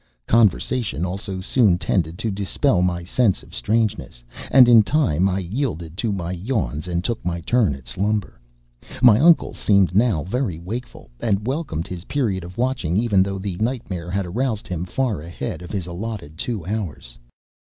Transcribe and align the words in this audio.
Conversation, 0.25 1.05
also, 1.05 1.41
soon 1.41 1.77
tended 1.77 2.17
to 2.17 2.31
dispel 2.31 2.81
my 2.81 3.03
sense 3.03 3.43
of 3.43 3.53
strangeness; 3.53 4.23
and 4.49 4.67
in 4.67 4.81
time 4.81 5.29
I 5.29 5.37
yielded 5.37 5.95
to 5.97 6.11
my 6.11 6.31
yawns 6.31 6.87
and 6.87 7.03
took 7.03 7.23
my 7.23 7.39
turn 7.41 7.75
at 7.75 7.87
slumber. 7.87 8.39
My 9.03 9.19
uncle 9.19 9.53
seemed 9.53 9.93
now 9.95 10.23
very 10.23 10.57
wakeful, 10.57 11.11
and 11.19 11.45
welcomed 11.45 11.85
his 11.85 12.05
period 12.05 12.43
of 12.43 12.57
watching 12.57 12.97
even 12.97 13.21
though 13.21 13.37
the 13.37 13.57
nightmare 13.57 14.09
had 14.09 14.25
aroused 14.25 14.67
him 14.67 14.85
far 14.85 15.21
ahead 15.21 15.61
of 15.61 15.69
his 15.69 15.85
allotted 15.85 16.35
two 16.35 16.65
hours. 16.65 17.19